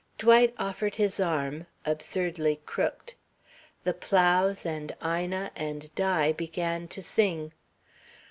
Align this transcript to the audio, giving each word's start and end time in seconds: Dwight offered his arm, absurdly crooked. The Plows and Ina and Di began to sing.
Dwight 0.17 0.51
offered 0.57 0.95
his 0.95 1.19
arm, 1.19 1.67
absurdly 1.85 2.59
crooked. 2.65 3.13
The 3.83 3.93
Plows 3.93 4.65
and 4.65 4.95
Ina 5.05 5.51
and 5.55 5.93
Di 5.93 6.31
began 6.31 6.87
to 6.87 7.03
sing. 7.03 7.51